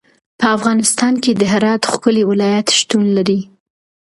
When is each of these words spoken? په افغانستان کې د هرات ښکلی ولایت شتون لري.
په 0.39 0.45
افغانستان 0.57 1.13
کې 1.23 1.31
د 1.35 1.41
هرات 1.53 1.81
ښکلی 1.91 2.23
ولایت 2.31 2.67
شتون 2.79 3.03
لري. 3.17 3.39